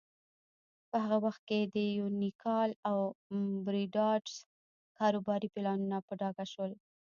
[0.89, 2.97] په هغه وخت کې د یونیکال او
[3.65, 4.25] بریډاس
[4.97, 6.71] کاروباري پلانونه په ډاګه شول.